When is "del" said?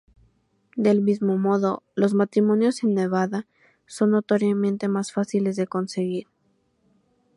0.75-0.99